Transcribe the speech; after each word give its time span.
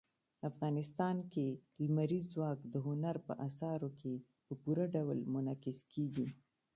افغانستان 0.49 1.17
کې 1.31 1.47
لمریز 1.85 2.23
ځواک 2.33 2.59
د 2.73 2.75
هنر 2.87 3.15
په 3.27 3.33
اثارو 3.47 3.89
کې 3.99 4.13
په 4.45 4.53
پوره 4.61 4.85
ډول 4.95 5.19
منعکس 5.33 5.77
کېږي. 5.93 6.27